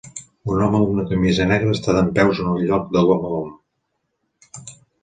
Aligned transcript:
Un 0.53 0.63
home 0.67 0.79
amb 0.79 0.93
una 0.93 1.05
camisa 1.11 1.47
negra 1.53 1.75
està 1.75 1.95
dempeus 1.99 2.43
en 2.47 2.51
un 2.55 2.65
lloc 2.73 2.91
de 2.97 3.07
gom 3.13 3.31
a 3.31 3.31
gom. 3.39 3.57